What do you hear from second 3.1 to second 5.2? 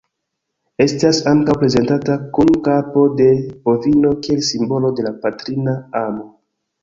de bovino kiel simbolo de la